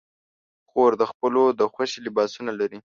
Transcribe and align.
خور 0.69 0.91
د 1.01 1.03
خپلو 1.11 1.43
د 1.59 1.61
خوښې 1.73 1.99
لباسونه 2.05 2.51
لري. 2.59 2.79